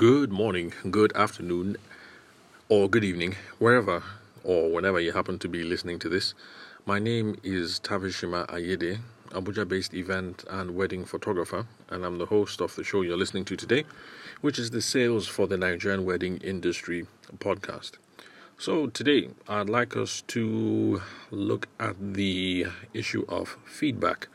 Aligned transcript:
Good 0.00 0.32
morning, 0.32 0.72
good 0.90 1.14
afternoon, 1.14 1.76
or 2.70 2.88
good 2.88 3.04
evening, 3.04 3.36
wherever 3.58 4.02
or 4.42 4.70
whenever 4.70 4.98
you 4.98 5.12
happen 5.12 5.38
to 5.40 5.46
be 5.46 5.62
listening 5.62 5.98
to 5.98 6.08
this. 6.08 6.32
My 6.86 6.98
name 6.98 7.36
is 7.42 7.78
Tavishima 7.80 8.46
Ayede, 8.46 9.00
Abuja 9.28 9.68
based 9.68 9.92
event 9.92 10.42
and 10.48 10.74
wedding 10.74 11.04
photographer, 11.04 11.66
and 11.90 12.06
I'm 12.06 12.16
the 12.16 12.24
host 12.24 12.62
of 12.62 12.74
the 12.76 12.82
show 12.82 13.02
you're 13.02 13.18
listening 13.18 13.44
to 13.44 13.56
today, 13.58 13.84
which 14.40 14.58
is 14.58 14.70
the 14.70 14.80
Sales 14.80 15.28
for 15.28 15.46
the 15.46 15.58
Nigerian 15.58 16.06
Wedding 16.06 16.38
Industry 16.38 17.06
podcast. 17.36 17.98
So, 18.56 18.86
today 18.86 19.28
I'd 19.48 19.68
like 19.68 19.98
us 19.98 20.22
to 20.28 21.02
look 21.30 21.68
at 21.78 22.14
the 22.14 22.68
issue 22.94 23.26
of 23.28 23.58
feedback 23.66 24.28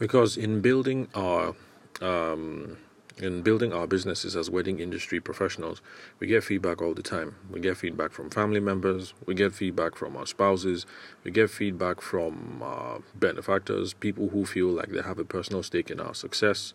because 0.00 0.36
in 0.36 0.60
building 0.60 1.06
our 1.14 1.54
um, 2.00 2.76
in 3.22 3.42
building 3.42 3.72
our 3.72 3.86
businesses 3.86 4.36
as 4.36 4.50
wedding 4.50 4.80
industry 4.80 5.20
professionals, 5.20 5.80
we 6.18 6.26
get 6.26 6.44
feedback 6.44 6.80
all 6.82 6.94
the 6.94 7.02
time. 7.02 7.36
We 7.50 7.60
get 7.60 7.76
feedback 7.76 8.12
from 8.12 8.30
family 8.30 8.60
members, 8.60 9.14
we 9.26 9.34
get 9.34 9.52
feedback 9.52 9.94
from 9.94 10.16
our 10.16 10.26
spouses, 10.26 10.86
we 11.24 11.30
get 11.30 11.50
feedback 11.50 12.00
from 12.00 12.62
uh, 12.62 12.98
benefactors, 13.14 13.94
people 13.94 14.28
who 14.28 14.44
feel 14.44 14.68
like 14.68 14.90
they 14.90 15.02
have 15.02 15.18
a 15.18 15.24
personal 15.24 15.62
stake 15.62 15.90
in 15.90 16.00
our 16.00 16.14
success. 16.14 16.72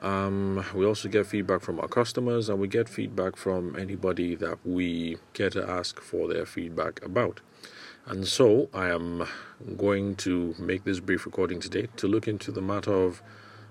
Um, 0.00 0.64
we 0.74 0.86
also 0.86 1.08
get 1.08 1.26
feedback 1.26 1.60
from 1.60 1.80
our 1.80 1.88
customers, 1.88 2.48
and 2.48 2.60
we 2.60 2.68
get 2.68 2.88
feedback 2.88 3.36
from 3.36 3.76
anybody 3.76 4.34
that 4.36 4.58
we 4.64 5.18
get 5.32 5.52
to 5.52 5.68
ask 5.68 6.00
for 6.00 6.28
their 6.28 6.46
feedback 6.46 7.04
about. 7.04 7.40
And 8.06 8.26
so, 8.26 8.68
I 8.72 8.90
am 8.90 9.26
going 9.76 10.14
to 10.16 10.54
make 10.58 10.84
this 10.84 11.00
brief 11.00 11.26
recording 11.26 11.60
today 11.60 11.88
to 11.96 12.06
look 12.06 12.28
into 12.28 12.52
the 12.52 12.62
matter 12.62 12.94
of 12.94 13.22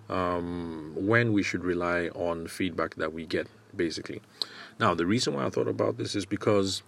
um, 0.09 0.93
when 0.95 1.33
we 1.33 1.43
should 1.43 1.63
rely 1.63 2.07
on 2.09 2.47
feedback 2.47 2.95
that 2.95 3.13
we 3.13 3.25
get, 3.25 3.47
basically. 3.75 4.21
Now, 4.79 4.93
the 4.93 5.05
reason 5.05 5.33
why 5.33 5.45
I 5.45 5.49
thought 5.49 5.67
about 5.67 5.97
this 5.97 6.15
is 6.15 6.25
because 6.25 6.83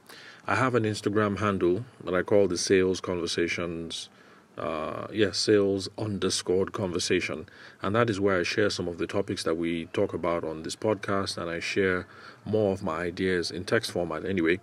I 0.48 0.56
have 0.56 0.75
an 0.75 0.84
Instagram 0.84 1.40
handle 1.40 1.86
that 2.03 2.14
I 2.14 2.23
call 2.23 2.47
the 2.47 2.58
Sales 2.58 3.02
Conversations 3.02 4.09
uh, 4.60 5.08
yes, 5.12 5.38
sales 5.38 5.90
underscored 5.98 6.74
conversation. 6.74 7.48
And 7.82 7.96
that 7.96 8.10
is 8.10 8.20
where 8.20 8.40
I 8.40 8.44
share 8.44 8.70
some 8.70 8.88
of 8.88 8.98
the 8.98 9.08
topics 9.08 9.44
that 9.44 9.56
we 9.56 9.86
talk 9.88 10.14
about 10.14 10.44
on 10.44 10.64
this 10.64 10.76
podcast, 10.76 11.38
and 11.38 11.50
I 11.50 11.60
share 11.60 12.08
more 12.46 12.74
of 12.74 12.84
my 12.84 12.98
ideas 13.02 13.52
in 13.52 13.64
text 13.66 13.92
format 13.92 14.26
anyway 14.26 14.60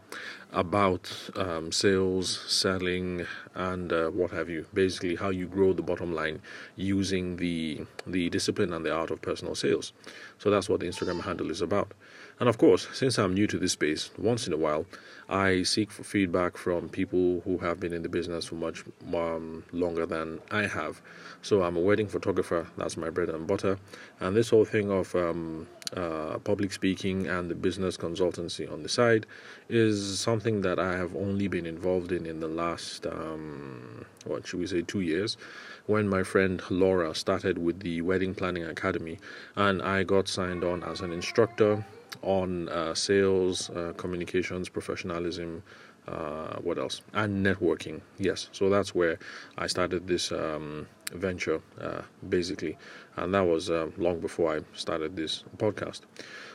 about 0.52 1.12
um, 1.36 1.72
sales, 1.72 2.44
selling, 2.46 3.26
and 3.54 3.92
uh, 3.92 4.08
what 4.08 4.30
have 4.30 4.48
you. 4.48 4.66
Basically, 4.72 5.16
how 5.16 5.30
you 5.30 5.46
grow 5.46 5.72
the 5.72 5.82
bottom 5.82 6.14
line 6.14 6.40
using 6.76 7.36
the 7.36 7.86
the 8.06 8.30
discipline 8.30 8.72
and 8.72 8.84
the 8.84 8.92
art 8.94 9.10
of 9.10 9.20
personal 9.22 9.54
sales. 9.54 9.92
So 10.38 10.50
that's 10.50 10.68
what 10.68 10.80
the 10.80 10.86
Instagram 10.86 11.22
handle 11.22 11.50
is 11.50 11.60
about. 11.62 11.92
And 12.38 12.50
of 12.50 12.58
course, 12.58 12.86
since 12.92 13.18
I'm 13.18 13.32
new 13.32 13.46
to 13.46 13.58
this 13.58 13.72
space, 13.72 14.10
once 14.18 14.46
in 14.46 14.52
a 14.52 14.58
while, 14.58 14.84
I 15.28 15.62
seek 15.62 15.90
for 15.90 16.04
feedback 16.04 16.58
from 16.58 16.90
people 16.90 17.40
who 17.40 17.56
have 17.58 17.80
been 17.80 17.94
in 17.94 18.02
the 18.02 18.10
business 18.10 18.44
for 18.44 18.56
much 18.56 18.84
um, 19.14 19.64
longer 19.72 20.04
than 20.04 20.40
I 20.50 20.66
have. 20.66 21.00
So 21.40 21.62
I'm 21.62 21.76
a 21.76 21.80
wedding 21.80 22.08
photographer, 22.08 22.66
that's 22.76 22.98
my 22.98 23.08
bread 23.08 23.30
and 23.30 23.46
butter. 23.46 23.78
And 24.20 24.36
this 24.36 24.50
whole 24.50 24.66
thing 24.66 24.90
of 24.90 25.14
um, 25.16 25.66
uh, 25.96 26.38
public 26.38 26.72
speaking 26.72 27.26
and 27.26 27.50
the 27.50 27.54
business 27.54 27.96
consultancy 27.96 28.70
on 28.70 28.82
the 28.82 28.88
side 28.88 29.24
is 29.70 30.20
something 30.20 30.60
that 30.60 30.78
I 30.78 30.92
have 30.92 31.16
only 31.16 31.48
been 31.48 31.64
involved 31.64 32.12
in 32.12 32.26
in 32.26 32.40
the 32.40 32.48
last, 32.48 33.06
um, 33.06 34.04
what 34.26 34.46
should 34.46 34.60
we 34.60 34.66
say, 34.66 34.82
two 34.82 35.00
years 35.00 35.38
when 35.86 36.08
my 36.08 36.22
friend 36.22 36.62
Laura 36.68 37.14
started 37.14 37.56
with 37.58 37.80
the 37.80 38.02
Wedding 38.02 38.34
Planning 38.34 38.64
Academy 38.64 39.18
and 39.54 39.80
I 39.80 40.02
got 40.02 40.28
signed 40.28 40.64
on 40.64 40.82
as 40.82 41.00
an 41.00 41.12
instructor 41.12 41.84
on 42.22 42.68
uh, 42.68 42.94
sales, 42.94 43.70
uh, 43.70 43.92
communications, 43.96 44.68
professionalism, 44.68 45.62
uh, 46.08 46.56
what 46.60 46.78
else? 46.78 47.02
And 47.14 47.44
networking. 47.44 48.00
Yes, 48.18 48.48
so 48.52 48.70
that's 48.70 48.94
where 48.94 49.18
I 49.58 49.66
started 49.66 50.06
this 50.06 50.30
um, 50.32 50.86
venture, 51.12 51.60
uh, 51.80 52.02
basically, 52.28 52.78
and 53.16 53.34
that 53.34 53.44
was 53.44 53.70
uh, 53.70 53.90
long 53.96 54.20
before 54.20 54.56
I 54.56 54.60
started 54.74 55.16
this 55.16 55.44
podcast. 55.56 56.02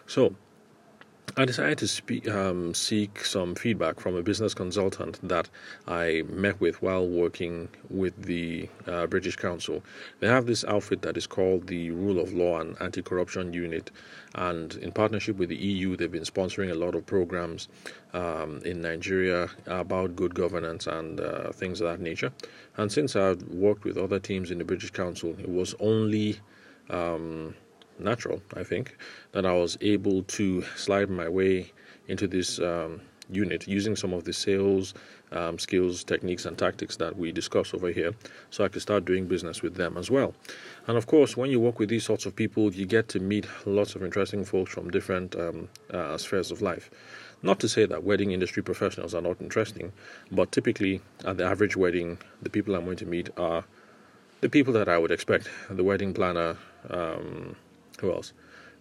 So 0.07 0.35
I 1.37 1.45
decided 1.45 1.77
to 1.77 1.87
speak, 1.87 2.27
um, 2.27 2.73
seek 2.73 3.23
some 3.23 3.55
feedback 3.55 3.99
from 3.99 4.15
a 4.15 4.21
business 4.21 4.53
consultant 4.53 5.17
that 5.27 5.49
I 5.87 6.23
met 6.27 6.59
with 6.59 6.81
while 6.81 7.07
working 7.07 7.69
with 7.89 8.23
the 8.23 8.67
uh, 8.85 9.07
British 9.07 9.37
Council. 9.37 9.81
They 10.19 10.27
have 10.27 10.45
this 10.45 10.65
outfit 10.65 11.01
that 11.03 11.15
is 11.15 11.27
called 11.27 11.67
the 11.67 11.91
Rule 11.91 12.19
of 12.19 12.33
Law 12.33 12.59
and 12.59 12.75
Anti 12.81 13.01
Corruption 13.01 13.53
Unit, 13.53 13.91
and 14.35 14.73
in 14.75 14.91
partnership 14.91 15.37
with 15.37 15.49
the 15.49 15.55
EU, 15.55 15.95
they've 15.95 16.11
been 16.11 16.23
sponsoring 16.23 16.71
a 16.71 16.75
lot 16.75 16.95
of 16.95 17.05
programs 17.05 17.69
um, 18.13 18.59
in 18.65 18.81
Nigeria 18.81 19.49
about 19.67 20.15
good 20.15 20.35
governance 20.35 20.87
and 20.87 21.21
uh, 21.21 21.51
things 21.51 21.79
of 21.79 21.87
that 21.87 22.01
nature. 22.01 22.31
And 22.77 22.91
since 22.91 23.15
I've 23.15 23.41
worked 23.43 23.85
with 23.85 23.97
other 23.97 24.19
teams 24.19 24.51
in 24.51 24.57
the 24.57 24.65
British 24.65 24.91
Council, 24.91 25.35
it 25.39 25.49
was 25.49 25.75
only 25.79 26.39
um, 26.89 27.55
natural, 28.03 28.41
I 28.55 28.63
think, 28.63 28.97
that 29.31 29.45
I 29.45 29.53
was 29.53 29.77
able 29.81 30.23
to 30.23 30.63
slide 30.75 31.09
my 31.09 31.29
way 31.29 31.71
into 32.07 32.27
this 32.27 32.59
um, 32.59 33.01
unit 33.29 33.67
using 33.67 33.95
some 33.95 34.13
of 34.13 34.23
the 34.23 34.33
sales 34.33 34.93
um, 35.31 35.57
skills, 35.57 36.03
techniques, 36.03 36.45
and 36.45 36.57
tactics 36.57 36.97
that 36.97 37.17
we 37.17 37.31
discuss 37.31 37.73
over 37.73 37.89
here, 37.89 38.13
so 38.49 38.65
I 38.65 38.67
could 38.67 38.81
start 38.81 39.05
doing 39.05 39.27
business 39.27 39.61
with 39.61 39.75
them 39.75 39.97
as 39.97 40.11
well. 40.11 40.33
And 40.87 40.97
of 40.97 41.07
course, 41.07 41.37
when 41.37 41.49
you 41.49 41.59
work 41.59 41.79
with 41.79 41.89
these 41.89 42.03
sorts 42.03 42.25
of 42.25 42.35
people, 42.35 42.73
you 42.73 42.85
get 42.85 43.07
to 43.09 43.19
meet 43.19 43.47
lots 43.65 43.95
of 43.95 44.03
interesting 44.03 44.43
folks 44.43 44.71
from 44.71 44.91
different 44.91 45.35
um, 45.35 45.69
uh, 45.89 46.17
spheres 46.17 46.51
of 46.51 46.61
life. 46.61 46.89
Not 47.43 47.59
to 47.61 47.69
say 47.69 47.85
that 47.85 48.03
wedding 48.03 48.31
industry 48.31 48.61
professionals 48.61 49.15
are 49.15 49.21
not 49.21 49.41
interesting, 49.41 49.93
but 50.31 50.51
typically 50.51 51.01
at 51.25 51.37
the 51.37 51.45
average 51.45 51.75
wedding, 51.75 52.19
the 52.41 52.49
people 52.49 52.75
I'm 52.75 52.85
going 52.85 52.97
to 52.97 53.05
meet 53.05 53.29
are 53.37 53.63
the 54.41 54.49
people 54.49 54.73
that 54.73 54.89
I 54.89 54.97
would 54.97 55.11
expect 55.11 55.49
the 55.69 55.83
wedding 55.83 56.13
planner, 56.13 56.57
um, 56.89 57.55
who 58.01 58.11
else? 58.11 58.33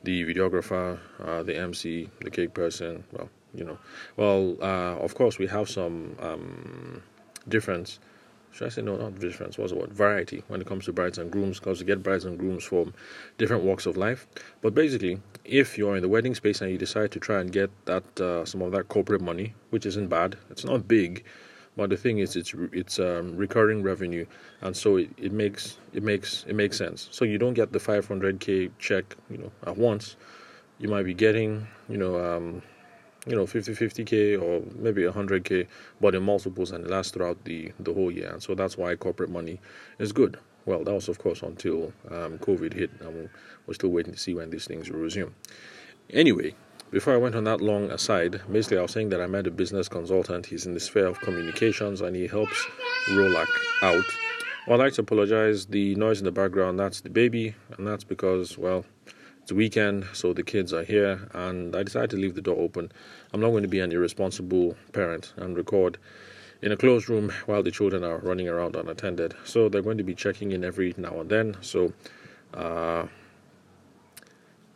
The 0.02 0.24
videographer, 0.24 0.98
uh, 1.22 1.42
the 1.42 1.56
MC, 1.56 2.08
the 2.20 2.30
cake 2.30 2.54
person. 2.54 3.04
Well, 3.12 3.28
you 3.54 3.64
know. 3.64 3.78
Well, 4.16 4.56
uh, 4.60 4.96
of 4.96 5.14
course, 5.14 5.38
we 5.38 5.46
have 5.46 5.68
some 5.68 6.16
um, 6.20 7.02
difference. 7.48 8.00
Should 8.52 8.66
I 8.66 8.70
say 8.70 8.82
no? 8.82 8.96
Not 8.96 9.18
difference. 9.20 9.58
What's 9.58 9.72
word? 9.72 9.92
Variety 9.92 10.42
when 10.48 10.60
it 10.60 10.66
comes 10.66 10.86
to 10.86 10.92
brides 10.92 11.18
and 11.18 11.30
grooms, 11.30 11.60
because 11.60 11.80
you 11.80 11.86
get 11.86 12.02
brides 12.02 12.24
and 12.24 12.38
grooms 12.38 12.64
from 12.64 12.94
different 13.38 13.62
walks 13.62 13.86
of 13.86 13.96
life. 13.96 14.26
But 14.60 14.74
basically, 14.74 15.20
if 15.44 15.78
you're 15.78 15.96
in 15.96 16.02
the 16.02 16.08
wedding 16.08 16.34
space 16.34 16.60
and 16.60 16.70
you 16.70 16.78
decide 16.78 17.12
to 17.12 17.20
try 17.20 17.40
and 17.40 17.52
get 17.52 17.70
that 17.84 18.20
uh, 18.20 18.44
some 18.44 18.62
of 18.62 18.72
that 18.72 18.88
corporate 18.88 19.20
money, 19.20 19.54
which 19.70 19.86
isn't 19.86 20.08
bad, 20.08 20.36
it's 20.50 20.64
not 20.64 20.88
big, 20.88 21.24
but 21.76 21.90
the 21.90 21.96
thing 21.96 22.18
is, 22.18 22.36
it's 22.36 22.52
it's 22.72 22.98
um, 22.98 23.36
recurring 23.36 23.82
revenue, 23.82 24.26
and 24.60 24.76
so 24.76 24.96
it, 24.96 25.10
it 25.16 25.32
makes 25.32 25.78
it 25.92 26.02
makes 26.02 26.44
it 26.48 26.54
makes 26.54 26.76
sense. 26.76 27.08
So 27.10 27.24
you 27.24 27.38
don't 27.38 27.54
get 27.54 27.72
the 27.72 27.78
500k 27.78 28.70
check, 28.78 29.16
you 29.30 29.38
know, 29.38 29.52
at 29.66 29.76
once. 29.76 30.16
You 30.78 30.88
might 30.88 31.04
be 31.04 31.14
getting, 31.14 31.66
you 31.88 31.98
know, 31.98 32.18
um, 32.18 32.62
you 33.26 33.36
know, 33.36 33.46
50 33.46 33.72
50k 33.72 34.40
or 34.40 34.62
maybe 34.76 35.02
100k, 35.02 35.66
but 36.00 36.14
in 36.14 36.22
multiples, 36.22 36.72
and 36.72 36.84
it 36.84 36.90
lasts 36.90 37.12
throughout 37.12 37.44
the 37.44 37.72
the 37.78 37.94
whole 37.94 38.10
year. 38.10 38.30
And 38.30 38.42
so 38.42 38.54
that's 38.54 38.76
why 38.76 38.94
corporate 38.96 39.30
money 39.30 39.60
is 39.98 40.12
good. 40.12 40.38
Well, 40.66 40.84
that 40.84 40.92
was 40.92 41.08
of 41.08 41.18
course 41.18 41.42
until 41.42 41.92
um, 42.10 42.38
COVID 42.38 42.74
hit, 42.74 42.90
and 43.00 43.30
we're 43.66 43.74
still 43.74 43.90
waiting 43.90 44.12
to 44.12 44.18
see 44.18 44.34
when 44.34 44.50
these 44.50 44.66
things 44.66 44.90
will 44.90 45.00
resume. 45.00 45.34
Anyway, 46.10 46.54
before 46.90 47.14
I 47.14 47.18
went 47.18 47.36
on 47.36 47.44
that 47.44 47.60
long 47.60 47.90
aside, 47.90 48.40
basically 48.50 48.78
I 48.78 48.82
was 48.82 48.90
saying 48.90 49.10
that 49.10 49.20
I 49.20 49.26
met 49.26 49.46
a 49.46 49.50
business 49.50 49.88
consultant. 49.88 50.46
He's 50.46 50.66
in 50.66 50.74
the 50.74 50.80
sphere 50.80 51.06
of 51.06 51.20
communications 51.20 52.00
and 52.00 52.16
he 52.16 52.26
helps 52.26 52.66
Rolac 53.10 53.46
out. 53.82 54.04
Well, 54.66 54.80
I'd 54.80 54.84
like 54.84 54.94
to 54.94 55.02
apologize. 55.02 55.66
The 55.66 55.94
noise 55.94 56.18
in 56.18 56.24
the 56.24 56.32
background, 56.32 56.78
that's 56.78 57.00
the 57.00 57.10
baby, 57.10 57.54
and 57.76 57.86
that's 57.86 58.04
because, 58.04 58.58
well, 58.58 58.84
it's 59.40 59.50
a 59.50 59.54
weekend, 59.54 60.06
so 60.12 60.32
the 60.32 60.42
kids 60.42 60.72
are 60.72 60.84
here, 60.84 61.28
and 61.32 61.74
I 61.74 61.82
decided 61.82 62.10
to 62.10 62.16
leave 62.16 62.34
the 62.34 62.42
door 62.42 62.58
open. 62.58 62.92
I'm 63.32 63.40
not 63.40 63.50
going 63.50 63.62
to 63.62 63.68
be 63.68 63.80
an 63.80 63.90
irresponsible 63.90 64.76
parent 64.92 65.32
and 65.36 65.56
record 65.56 65.96
in 66.60 66.72
a 66.72 66.76
closed 66.76 67.08
room 67.08 67.32
while 67.46 67.62
the 67.62 67.70
children 67.70 68.04
are 68.04 68.18
running 68.18 68.48
around 68.48 68.76
unattended. 68.76 69.34
So 69.44 69.68
they're 69.68 69.80
going 69.80 69.98
to 69.98 70.04
be 70.04 70.14
checking 70.14 70.52
in 70.52 70.62
every 70.62 70.94
now 70.96 71.20
and 71.20 71.30
then. 71.30 71.56
So 71.62 71.92
uh, 72.52 73.06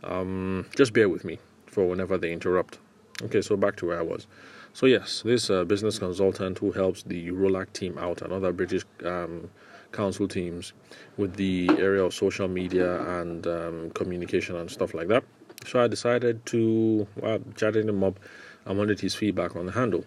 um, 0.02 0.66
just 0.74 0.92
bear 0.92 1.08
with 1.08 1.24
me 1.24 1.38
for 1.74 1.86
whenever 1.86 2.16
they 2.16 2.32
interrupt. 2.32 2.78
Okay, 3.22 3.42
so 3.42 3.56
back 3.56 3.76
to 3.76 3.86
where 3.86 3.98
I 3.98 4.02
was. 4.02 4.26
So 4.72 4.86
yes, 4.86 5.22
this 5.24 5.50
uh, 5.50 5.64
business 5.64 5.98
consultant 5.98 6.58
who 6.58 6.72
helps 6.72 7.02
the 7.02 7.30
Rolac 7.30 7.72
team 7.72 7.98
out 7.98 8.22
and 8.22 8.32
other 8.32 8.52
British 8.52 8.84
um, 9.04 9.50
council 9.92 10.26
teams 10.26 10.72
with 11.16 11.36
the 11.36 11.68
area 11.78 12.02
of 12.02 12.12
social 12.12 12.48
media 12.48 13.00
and 13.20 13.46
um, 13.46 13.90
communication 13.90 14.56
and 14.56 14.70
stuff 14.70 14.94
like 14.94 15.08
that. 15.08 15.24
So 15.66 15.80
I 15.80 15.86
decided 15.86 16.44
to, 16.46 17.06
well, 17.16 17.38
chatting 17.56 17.88
him 17.88 18.02
up, 18.02 18.18
I 18.66 18.72
wanted 18.72 19.00
his 19.00 19.14
feedback 19.14 19.56
on 19.56 19.66
the 19.66 19.72
handle. 19.72 20.04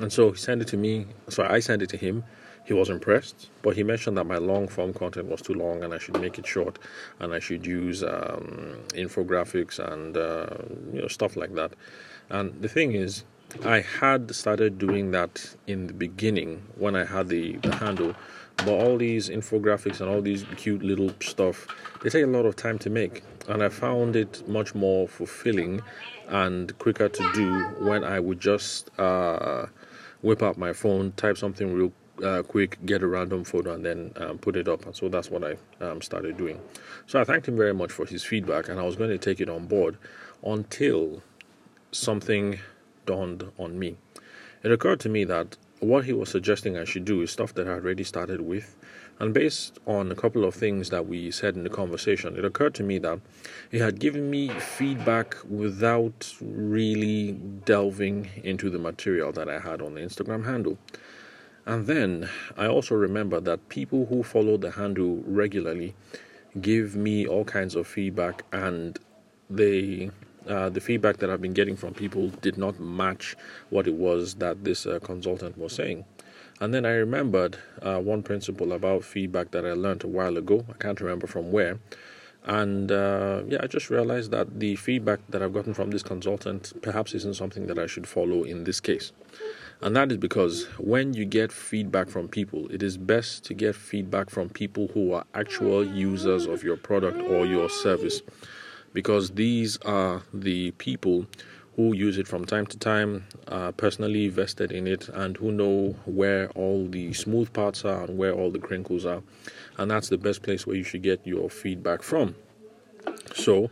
And 0.00 0.12
so 0.12 0.32
he 0.32 0.38
sent 0.38 0.62
it 0.62 0.68
to 0.68 0.76
me. 0.76 1.06
So 1.28 1.46
I 1.48 1.60
sent 1.60 1.82
it 1.82 1.90
to 1.90 1.96
him. 1.96 2.24
He 2.64 2.72
was 2.72 2.88
impressed, 2.90 3.50
but 3.62 3.76
he 3.76 3.82
mentioned 3.82 4.16
that 4.16 4.24
my 4.24 4.38
long 4.38 4.68
form 4.68 4.92
content 4.92 5.28
was 5.28 5.42
too 5.42 5.54
long 5.54 5.82
and 5.82 5.92
I 5.92 5.98
should 5.98 6.20
make 6.20 6.38
it 6.38 6.46
short 6.46 6.78
and 7.20 7.34
I 7.34 7.38
should 7.38 7.66
use 7.66 8.02
um, 8.02 8.78
infographics 8.94 9.78
and 9.78 10.16
uh, 10.16 10.46
you 10.92 11.02
know 11.02 11.08
stuff 11.08 11.36
like 11.36 11.54
that. 11.54 11.72
And 12.30 12.60
the 12.62 12.68
thing 12.68 12.92
is, 12.92 13.24
I 13.64 13.80
had 13.80 14.34
started 14.34 14.78
doing 14.78 15.10
that 15.10 15.56
in 15.66 15.86
the 15.86 15.92
beginning 15.92 16.62
when 16.76 16.96
I 16.96 17.04
had 17.04 17.28
the, 17.28 17.56
the 17.56 17.74
handle, 17.74 18.14
but 18.58 18.68
all 18.68 18.96
these 18.96 19.28
infographics 19.28 20.00
and 20.00 20.08
all 20.08 20.22
these 20.22 20.44
cute 20.56 20.82
little 20.82 21.10
stuff 21.20 21.66
they 22.02 22.10
take 22.10 22.24
a 22.24 22.28
lot 22.28 22.46
of 22.46 22.56
time 22.56 22.78
to 22.80 22.90
make, 22.90 23.22
and 23.48 23.62
I 23.62 23.68
found 23.68 24.16
it 24.16 24.46
much 24.48 24.74
more 24.74 25.06
fulfilling 25.06 25.82
and 26.28 26.76
quicker 26.80 27.08
to 27.08 27.32
do 27.32 27.62
when 27.84 28.02
I 28.02 28.18
would 28.18 28.40
just 28.40 28.90
uh, 28.98 29.66
whip 30.20 30.42
out 30.42 30.58
my 30.58 30.72
phone, 30.72 31.12
type 31.12 31.38
something 31.38 31.72
real 31.72 31.92
uh, 32.22 32.42
quick, 32.42 32.78
get 32.86 33.02
a 33.02 33.06
random 33.06 33.44
photo, 33.44 33.74
and 33.74 33.84
then 33.84 34.12
um, 34.16 34.38
put 34.38 34.56
it 34.56 34.68
up. 34.68 34.86
And 34.86 34.94
so 34.94 35.08
that's 35.08 35.30
what 35.30 35.44
I 35.44 35.56
um, 35.84 36.00
started 36.00 36.36
doing. 36.36 36.60
So 37.06 37.20
I 37.20 37.24
thanked 37.24 37.48
him 37.48 37.56
very 37.56 37.74
much 37.74 37.92
for 37.92 38.06
his 38.06 38.24
feedback, 38.24 38.68
and 38.68 38.78
I 38.78 38.82
was 38.84 38.96
going 38.96 39.10
to 39.10 39.18
take 39.18 39.40
it 39.40 39.48
on 39.48 39.66
board 39.66 39.98
until 40.44 41.22
something 41.90 42.58
dawned 43.06 43.50
on 43.58 43.78
me. 43.78 43.96
It 44.62 44.70
occurred 44.70 45.00
to 45.00 45.08
me 45.08 45.24
that 45.24 45.56
what 45.80 46.04
he 46.04 46.12
was 46.12 46.30
suggesting 46.30 46.76
I 46.76 46.84
should 46.84 47.04
do 47.04 47.22
is 47.22 47.32
stuff 47.32 47.54
that 47.54 47.66
I 47.66 47.74
had 47.74 47.84
already 47.84 48.04
started 48.04 48.40
with. 48.40 48.76
And 49.18 49.34
based 49.34 49.78
on 49.86 50.10
a 50.10 50.14
couple 50.14 50.44
of 50.44 50.54
things 50.54 50.90
that 50.90 51.06
we 51.06 51.30
said 51.30 51.54
in 51.54 51.64
the 51.64 51.70
conversation, 51.70 52.36
it 52.36 52.44
occurred 52.44 52.74
to 52.74 52.82
me 52.82 52.98
that 52.98 53.20
he 53.70 53.78
had 53.78 53.98
given 53.98 54.30
me 54.30 54.48
feedback 54.48 55.36
without 55.48 56.34
really 56.40 57.32
delving 57.64 58.28
into 58.42 58.70
the 58.70 58.78
material 58.78 59.32
that 59.32 59.48
I 59.48 59.58
had 59.58 59.82
on 59.82 59.94
the 59.94 60.00
Instagram 60.00 60.44
handle. 60.44 60.78
And 61.64 61.86
then 61.86 62.28
I 62.56 62.66
also 62.66 62.94
remember 62.94 63.40
that 63.40 63.68
people 63.68 64.06
who 64.06 64.22
follow 64.22 64.56
the 64.56 64.72
handle 64.72 65.22
regularly 65.26 65.94
give 66.60 66.96
me 66.96 67.26
all 67.26 67.44
kinds 67.44 67.74
of 67.76 67.86
feedback, 67.86 68.44
and 68.52 68.98
they 69.48 70.10
uh, 70.48 70.68
the 70.68 70.80
feedback 70.80 71.18
that 71.18 71.30
I've 71.30 71.40
been 71.40 71.52
getting 71.52 71.76
from 71.76 71.94
people 71.94 72.28
did 72.40 72.58
not 72.58 72.80
match 72.80 73.36
what 73.70 73.86
it 73.86 73.94
was 73.94 74.34
that 74.36 74.64
this 74.64 74.86
uh, 74.86 74.98
consultant 74.98 75.56
was 75.56 75.72
saying. 75.72 76.04
And 76.60 76.74
then 76.74 76.84
I 76.84 76.92
remembered 76.92 77.58
uh, 77.80 77.98
one 77.98 78.22
principle 78.22 78.72
about 78.72 79.04
feedback 79.04 79.52
that 79.52 79.64
I 79.64 79.72
learned 79.72 80.04
a 80.04 80.08
while 80.08 80.36
ago. 80.36 80.64
I 80.68 80.74
can't 80.74 81.00
remember 81.00 81.26
from 81.26 81.52
where. 81.52 81.78
And 82.44 82.90
uh, 82.90 83.42
yeah, 83.46 83.58
I 83.62 83.68
just 83.68 83.88
realized 83.88 84.32
that 84.32 84.58
the 84.58 84.74
feedback 84.76 85.20
that 85.28 85.42
I've 85.42 85.52
gotten 85.52 85.74
from 85.74 85.90
this 85.90 86.02
consultant 86.02 86.72
perhaps 86.82 87.14
isn't 87.14 87.34
something 87.34 87.66
that 87.68 87.78
I 87.78 87.86
should 87.86 88.06
follow 88.08 88.42
in 88.42 88.64
this 88.64 88.80
case. 88.80 89.12
And 89.80 89.96
that 89.96 90.12
is 90.12 90.18
because 90.18 90.66
when 90.78 91.14
you 91.14 91.24
get 91.24 91.50
feedback 91.50 92.08
from 92.08 92.28
people, 92.28 92.68
it 92.70 92.82
is 92.82 92.96
best 92.96 93.44
to 93.46 93.54
get 93.54 93.74
feedback 93.74 94.30
from 94.30 94.48
people 94.48 94.88
who 94.94 95.12
are 95.12 95.24
actual 95.34 95.84
users 95.84 96.46
of 96.46 96.62
your 96.62 96.76
product 96.76 97.20
or 97.20 97.46
your 97.46 97.68
service. 97.68 98.22
Because 98.92 99.30
these 99.30 99.78
are 99.78 100.22
the 100.32 100.70
people 100.72 101.26
who 101.76 101.94
use 101.94 102.18
it 102.18 102.28
from 102.28 102.44
time 102.44 102.66
to 102.66 102.78
time, 102.78 103.24
uh, 103.48 103.72
personally 103.72 104.28
vested 104.28 104.72
in 104.72 104.86
it, 104.86 105.08
and 105.08 105.38
who 105.38 105.50
know 105.50 105.96
where 106.04 106.50
all 106.50 106.86
the 106.86 107.12
smooth 107.14 107.50
parts 107.52 107.84
are 107.84 108.04
and 108.04 108.18
where 108.18 108.32
all 108.32 108.50
the 108.50 108.58
crinkles 108.58 109.06
are. 109.06 109.22
And 109.78 109.90
that's 109.90 110.08
the 110.08 110.18
best 110.18 110.42
place 110.42 110.66
where 110.66 110.76
you 110.76 110.84
should 110.84 111.02
get 111.02 111.26
your 111.26 111.48
feedback 111.48 112.02
from. 112.02 112.34
So, 113.34 113.70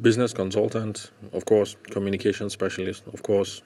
business 0.00 0.34
consultant, 0.34 1.10
of 1.32 1.46
course, 1.46 1.76
communication 1.90 2.50
specialist, 2.50 3.04
of 3.12 3.22
course, 3.22 3.62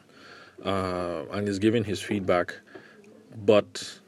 uh, 0.64 1.24
and 1.32 1.48
is 1.48 1.58
giving 1.58 1.84
his 1.84 2.00
feedback, 2.00 2.54
but 3.44 4.00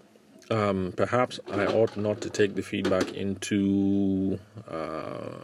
um, 0.50 0.92
perhaps 0.96 1.40
I 1.50 1.66
ought 1.66 1.96
not 1.96 2.20
to 2.22 2.30
take 2.30 2.54
the 2.54 2.62
feedback 2.62 3.12
into 3.12 4.38
uh, 4.68 5.38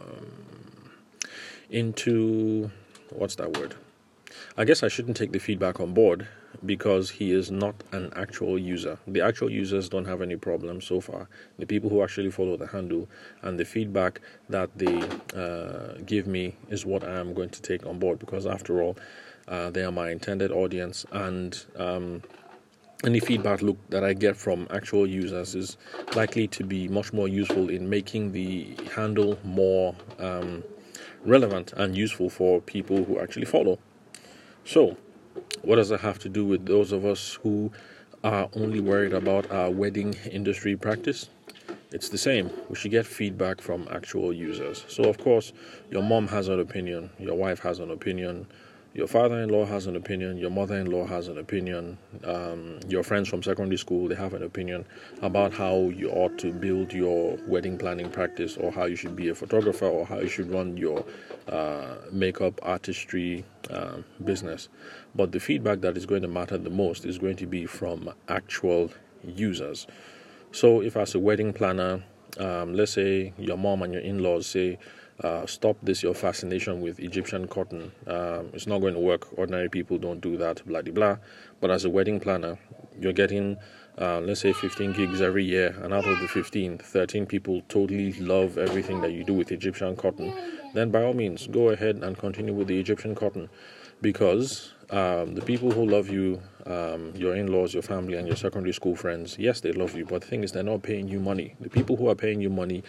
into 1.69 2.69
what's 3.09 3.35
that 3.35 3.57
word? 3.57 3.75
I 4.57 4.65
guess 4.65 4.83
I 4.83 4.87
shouldn't 4.87 5.17
take 5.17 5.31
the 5.31 5.39
feedback 5.39 5.79
on 5.79 5.93
board 5.93 6.27
because 6.65 7.09
he 7.09 7.31
is 7.31 7.49
not 7.49 7.75
an 7.91 8.11
actual 8.15 8.57
user. 8.57 8.97
The 9.07 9.21
actual 9.21 9.49
users 9.49 9.89
don't 9.89 10.05
have 10.05 10.21
any 10.21 10.35
problems 10.35 10.85
so 10.85 10.99
far. 10.99 11.27
The 11.57 11.65
people 11.65 11.89
who 11.89 12.03
actually 12.03 12.31
follow 12.31 12.57
the 12.57 12.67
handle 12.67 13.07
and 13.41 13.59
the 13.59 13.65
feedback 13.65 14.21
that 14.49 14.69
they 14.77 15.01
uh, 15.35 15.99
give 16.05 16.27
me 16.27 16.55
is 16.69 16.85
what 16.85 17.03
I 17.03 17.19
am 17.19 17.33
going 17.33 17.49
to 17.49 17.61
take 17.61 17.85
on 17.85 17.99
board 17.99 18.19
because, 18.19 18.45
after 18.45 18.81
all, 18.81 18.97
uh, 19.47 19.69
they 19.69 19.83
are 19.83 19.91
my 19.91 20.11
intended 20.11 20.51
audience, 20.51 21.05
and 21.11 21.65
um, 21.77 22.21
any 23.03 23.19
feedback 23.19 23.61
look 23.61 23.77
that 23.89 24.03
I 24.03 24.13
get 24.13 24.37
from 24.37 24.67
actual 24.71 25.07
users 25.07 25.55
is 25.55 25.77
likely 26.15 26.47
to 26.49 26.63
be 26.63 26.87
much 26.87 27.13
more 27.13 27.27
useful 27.27 27.69
in 27.69 27.89
making 27.89 28.31
the 28.31 28.77
handle 28.95 29.39
more 29.43 29.95
um, 30.19 30.63
relevant 31.25 31.73
and 31.73 31.95
useful 31.95 32.29
for 32.29 32.61
people 32.61 33.03
who 33.03 33.19
actually 33.19 33.45
follow. 33.45 33.79
So, 34.65 34.97
what 35.63 35.77
does 35.77 35.89
that 35.89 36.01
have 36.01 36.19
to 36.19 36.29
do 36.29 36.45
with 36.45 36.65
those 36.65 36.91
of 36.91 37.05
us 37.05 37.39
who 37.41 37.71
are 38.23 38.49
only 38.55 38.79
worried 38.79 39.13
about 39.13 39.49
our 39.51 39.71
wedding 39.71 40.13
industry 40.31 40.75
practice? 40.75 41.29
It's 41.91 42.09
the 42.09 42.17
same. 42.17 42.49
We 42.69 42.75
should 42.75 42.91
get 42.91 43.05
feedback 43.05 43.59
from 43.61 43.87
actual 43.91 44.31
users. 44.31 44.85
So, 44.87 45.03
of 45.05 45.17
course, 45.17 45.51
your 45.89 46.03
mom 46.03 46.27
has 46.27 46.47
an 46.47 46.59
opinion, 46.59 47.09
your 47.19 47.35
wife 47.35 47.59
has 47.59 47.79
an 47.79 47.91
opinion, 47.91 48.47
your 48.93 49.07
father-in-law 49.07 49.65
has 49.65 49.87
an 49.87 49.95
opinion, 49.95 50.37
your 50.37 50.49
mother-in-law 50.49 51.05
has 51.07 51.29
an 51.29 51.37
opinion, 51.37 51.97
um, 52.25 52.77
your 52.89 53.03
friends 53.03 53.29
from 53.29 53.41
secondary 53.41 53.77
school 53.77 54.07
they 54.07 54.15
have 54.15 54.33
an 54.33 54.43
opinion 54.43 54.85
about 55.21 55.53
how 55.53 55.77
you 55.89 56.09
ought 56.09 56.37
to 56.39 56.51
build 56.51 56.91
your 56.91 57.37
wedding 57.47 57.77
planning 57.77 58.09
practice, 58.09 58.57
or 58.57 58.71
how 58.71 58.85
you 58.85 58.97
should 58.97 59.15
be 59.15 59.29
a 59.29 59.35
photographer, 59.35 59.85
or 59.85 60.05
how 60.05 60.19
you 60.19 60.27
should 60.27 60.51
run 60.51 60.75
your 60.75 61.05
uh, 61.47 61.95
makeup 62.11 62.59
artistry 62.63 63.45
uh, 63.69 63.97
business. 64.25 64.67
But 65.15 65.31
the 65.31 65.39
feedback 65.39 65.79
that 65.81 65.95
is 65.95 66.05
going 66.05 66.23
to 66.23 66.27
matter 66.27 66.57
the 66.57 66.69
most 66.69 67.05
is 67.05 67.17
going 67.17 67.37
to 67.37 67.47
be 67.47 67.65
from 67.65 68.13
actual 68.27 68.91
users. 69.23 69.87
So, 70.51 70.81
if 70.81 70.97
as 70.97 71.15
a 71.15 71.19
wedding 71.19 71.53
planner, 71.53 72.03
um, 72.39 72.73
let's 72.73 72.91
say 72.93 73.33
your 73.37 73.57
mom 73.57 73.83
and 73.83 73.93
your 73.93 74.01
in-laws 74.01 74.47
say 74.47 74.79
uh, 75.23 75.45
stop 75.45 75.77
this 75.83 76.01
your 76.01 76.13
fascination 76.13 76.81
with 76.81 76.99
Egyptian 76.99 77.47
cotton. 77.47 77.91
Um, 78.07 78.49
it's 78.53 78.67
not 78.67 78.79
going 78.79 78.93
to 78.93 78.99
work. 78.99 79.27
Ordinary 79.37 79.69
people 79.69 79.97
don't 79.97 80.21
do 80.21 80.37
that, 80.37 80.65
blah 80.65 80.81
blah 80.81 80.93
blah. 80.93 81.17
But 81.59 81.71
as 81.71 81.85
a 81.85 81.89
wedding 81.89 82.19
planner, 82.19 82.57
you're 82.99 83.13
getting, 83.13 83.57
uh, 83.97 84.19
let's 84.21 84.41
say, 84.41 84.53
15 84.53 84.93
gigs 84.93 85.21
every 85.21 85.43
year, 85.43 85.75
and 85.81 85.93
out 85.93 86.07
of 86.07 86.19
the 86.19 86.27
15, 86.27 86.79
13 86.79 87.25
people 87.25 87.61
totally 87.69 88.13
love 88.13 88.57
everything 88.57 89.01
that 89.01 89.11
you 89.11 89.23
do 89.23 89.33
with 89.33 89.51
Egyptian 89.51 89.95
cotton. 89.95 90.33
Then 90.73 90.89
by 90.89 91.03
all 91.03 91.13
means, 91.13 91.47
go 91.47 91.69
ahead 91.69 91.97
and 91.97 92.17
continue 92.17 92.53
with 92.53 92.67
the 92.67 92.79
Egyptian 92.79 93.15
cotton, 93.15 93.49
because 94.01 94.73
um, 94.89 95.35
the 95.35 95.41
people 95.41 95.71
who 95.71 95.85
love 95.85 96.09
you, 96.09 96.41
um, 96.65 97.13
your 97.15 97.35
in 97.35 97.47
laws, 97.47 97.73
your 97.73 97.83
family, 97.83 98.17
and 98.17 98.27
your 98.27 98.35
secondary 98.35 98.73
school 98.73 98.95
friends, 98.95 99.37
yes, 99.39 99.61
they 99.61 99.71
love 99.71 99.95
you, 99.95 100.05
but 100.05 100.21
the 100.21 100.27
thing 100.27 100.43
is, 100.43 100.51
they're 100.51 100.63
not 100.63 100.83
paying 100.83 101.07
you 101.07 101.19
money. 101.19 101.55
The 101.59 101.69
people 101.69 101.95
who 101.95 102.09
are 102.09 102.15
paying 102.15 102.41
you 102.41 102.49
money 102.49 102.83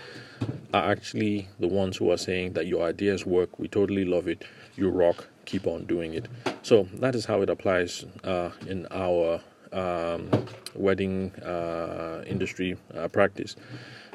are 0.74 0.90
actually 0.90 1.48
the 1.60 1.68
ones 1.68 1.96
who 1.96 2.10
are 2.10 2.16
saying 2.16 2.54
that 2.54 2.66
your 2.66 2.84
ideas 2.84 3.24
work, 3.24 3.58
we 3.58 3.68
totally 3.68 4.04
love 4.04 4.26
it, 4.26 4.44
you 4.76 4.88
rock, 4.88 5.28
keep 5.44 5.66
on 5.66 5.84
doing 5.84 6.14
it. 6.14 6.28
So 6.62 6.88
that 6.94 7.14
is 7.14 7.24
how 7.24 7.42
it 7.42 7.50
applies 7.50 8.04
uh, 8.24 8.50
in 8.66 8.86
our 8.90 9.40
um, 9.72 10.28
wedding 10.74 11.32
uh, 11.36 12.24
industry 12.26 12.76
uh, 12.94 13.08
practice. 13.08 13.56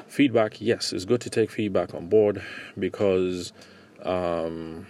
Feedback, 0.08 0.60
yes, 0.60 0.92
it's 0.92 1.04
good 1.04 1.20
to 1.22 1.30
take 1.30 1.50
feedback 1.50 1.94
on 1.94 2.08
board 2.08 2.42
because 2.78 3.52
um, 4.02 4.86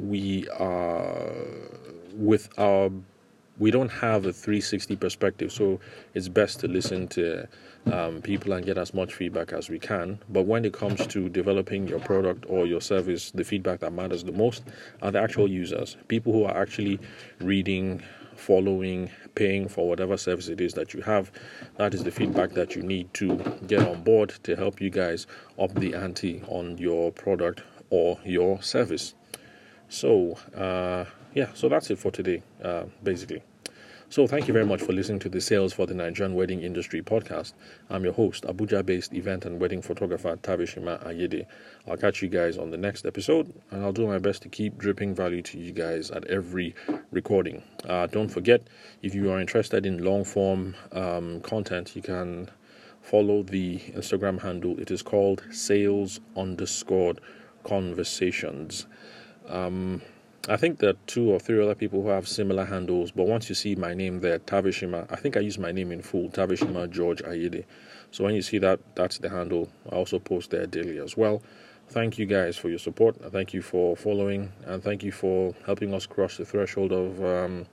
we 0.00 0.48
are 0.50 1.32
with 2.14 2.48
our 2.58 2.90
we 3.58 3.70
don't 3.70 3.90
have 3.90 4.24
a 4.24 4.32
360 4.32 4.96
perspective 4.96 5.52
so 5.52 5.78
it's 6.14 6.28
best 6.28 6.60
to 6.60 6.68
listen 6.68 7.06
to 7.08 7.46
um, 7.92 8.22
people 8.22 8.52
and 8.52 8.64
get 8.64 8.78
as 8.78 8.94
much 8.94 9.14
feedback 9.14 9.52
as 9.52 9.68
we 9.68 9.78
can. 9.78 10.18
But 10.28 10.46
when 10.46 10.64
it 10.64 10.72
comes 10.72 11.06
to 11.06 11.28
developing 11.28 11.86
your 11.86 12.00
product 12.00 12.46
or 12.48 12.66
your 12.66 12.80
service 12.80 13.30
the 13.30 13.44
feedback 13.44 13.80
that 13.80 13.92
matters 13.92 14.24
the 14.24 14.32
most 14.32 14.64
are 15.02 15.10
the 15.10 15.20
actual 15.20 15.48
users 15.48 15.96
people 16.08 16.32
who 16.32 16.44
are 16.44 16.56
actually 16.56 16.98
reading 17.40 18.02
following 18.36 19.10
paying 19.34 19.68
for 19.68 19.86
whatever 19.86 20.16
service 20.16 20.48
it 20.48 20.60
is 20.60 20.72
that 20.74 20.94
you 20.94 21.02
have. 21.02 21.30
That 21.76 21.92
is 21.92 22.02
the 22.02 22.10
feedback 22.10 22.52
that 22.52 22.74
you 22.74 22.82
need 22.82 23.12
to 23.14 23.36
get 23.66 23.86
on 23.86 24.02
board 24.02 24.30
to 24.44 24.56
help 24.56 24.80
you 24.80 24.88
guys 24.88 25.26
up 25.58 25.74
the 25.74 25.94
ante 25.94 26.42
on 26.48 26.78
your 26.78 27.12
product 27.12 27.62
or 27.90 28.18
your 28.24 28.62
service 28.62 29.14
so, 29.90 30.38
uh, 30.56 31.04
yeah, 31.34 31.48
so 31.52 31.68
that's 31.68 31.90
it 31.90 31.98
for 31.98 32.10
today, 32.10 32.42
uh, 32.62 32.84
basically. 33.02 33.42
So, 34.08 34.26
thank 34.26 34.48
you 34.48 34.52
very 34.52 34.66
much 34.66 34.82
for 34.82 34.92
listening 34.92 35.20
to 35.20 35.28
the 35.28 35.40
Sales 35.40 35.72
for 35.72 35.86
the 35.86 35.94
Nigerian 35.94 36.34
Wedding 36.34 36.62
Industry 36.62 37.00
podcast. 37.00 37.52
I'm 37.88 38.02
your 38.02 38.12
host, 38.12 38.42
Abuja 38.44 38.84
based 38.84 39.12
event 39.12 39.44
and 39.44 39.60
wedding 39.60 39.82
photographer 39.82 40.36
Tavishima 40.36 41.04
Ayede. 41.06 41.46
I'll 41.86 41.96
catch 41.96 42.20
you 42.20 42.28
guys 42.28 42.58
on 42.58 42.70
the 42.70 42.76
next 42.76 43.06
episode, 43.06 43.52
and 43.70 43.84
I'll 43.84 43.92
do 43.92 44.08
my 44.08 44.18
best 44.18 44.42
to 44.42 44.48
keep 44.48 44.78
dripping 44.78 45.14
value 45.14 45.42
to 45.42 45.58
you 45.58 45.70
guys 45.70 46.10
at 46.10 46.24
every 46.24 46.74
recording. 47.12 47.62
Uh, 47.84 48.08
don't 48.08 48.28
forget, 48.28 48.62
if 49.02 49.14
you 49.14 49.30
are 49.30 49.40
interested 49.40 49.86
in 49.86 50.04
long 50.04 50.24
form 50.24 50.74
um, 50.90 51.40
content, 51.42 51.94
you 51.94 52.02
can 52.02 52.50
follow 53.02 53.44
the 53.44 53.78
Instagram 53.94 54.40
handle. 54.42 54.78
It 54.80 54.90
is 54.90 55.02
called 55.02 55.44
sales 55.52 56.18
underscored 56.36 57.20
conversations. 57.64 58.86
Um, 59.50 60.02
I 60.48 60.56
think 60.56 60.78
there 60.78 60.90
are 60.90 60.96
two 61.06 61.30
or 61.30 61.38
three 61.38 61.62
other 61.62 61.74
people 61.74 62.02
who 62.02 62.08
have 62.08 62.26
similar 62.26 62.64
handles, 62.64 63.10
but 63.10 63.26
once 63.26 63.48
you 63.48 63.54
see 63.54 63.74
my 63.74 63.92
name 63.92 64.20
there, 64.20 64.38
Tavishima, 64.38 65.06
I 65.10 65.16
think 65.16 65.36
I 65.36 65.40
use 65.40 65.58
my 65.58 65.70
name 65.70 65.92
in 65.92 66.00
full, 66.00 66.30
Tavishima 66.30 66.88
George 66.88 67.22
Ayede. 67.22 67.64
So 68.10 68.24
when 68.24 68.34
you 68.34 68.42
see 68.42 68.58
that, 68.58 68.80
that's 68.94 69.18
the 69.18 69.28
handle. 69.28 69.68
I 69.92 69.96
also 69.96 70.18
post 70.18 70.50
there 70.50 70.66
daily 70.66 70.98
as 70.98 71.16
well. 71.16 71.42
Thank 71.88 72.18
you 72.18 72.24
guys 72.24 72.56
for 72.56 72.68
your 72.68 72.78
support. 72.78 73.16
Thank 73.32 73.52
you 73.52 73.60
for 73.60 73.96
following, 73.96 74.52
and 74.64 74.82
thank 74.82 75.02
you 75.02 75.12
for 75.12 75.54
helping 75.66 75.92
us 75.92 76.06
cross 76.06 76.36
the 76.36 76.44
threshold 76.44 76.92
of 76.92 77.22
um, 77.22 77.66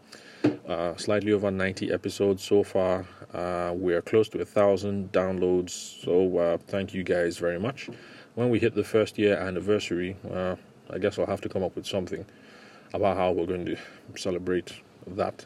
uh, 0.68 0.96
slightly 0.98 1.32
over 1.32 1.52
90 1.52 1.94
episodes 1.94 2.44
so 2.44 2.64
far. 2.64 3.06
Uh, 3.34 3.74
we're 3.74 4.02
close 4.02 4.28
to 4.30 4.42
a 4.42 4.46
thousand 4.46 5.12
downloads, 5.12 5.70
so 6.04 6.38
uh, 6.38 6.58
thank 6.68 6.94
you 6.94 7.04
guys 7.04 7.38
very 7.38 7.60
much. 7.60 7.90
When 8.36 8.50
we 8.50 8.60
hit 8.60 8.76
the 8.76 8.84
first 8.84 9.18
year 9.18 9.38
anniversary, 9.38 10.18
uh, 10.32 10.56
I 10.90 10.98
guess 10.98 11.20
I'll 11.20 11.26
have 11.26 11.42
to 11.42 11.50
come 11.50 11.64
up 11.64 11.76
with 11.76 11.86
something 11.86 12.26
about 12.94 13.18
how 13.18 13.32
we're 13.32 13.46
going 13.46 13.66
to 13.66 13.78
celebrate 14.16 14.74
that. 15.08 15.46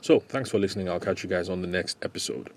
So, 0.00 0.20
thanks 0.20 0.50
for 0.50 0.58
listening. 0.58 0.88
I'll 0.88 1.00
catch 1.00 1.22
you 1.22 1.28
guys 1.28 1.48
on 1.48 1.60
the 1.60 1.68
next 1.68 1.98
episode. 2.02 2.50